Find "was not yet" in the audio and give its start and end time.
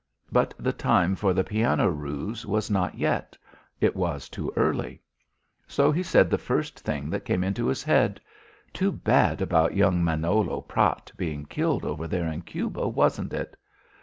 2.43-3.37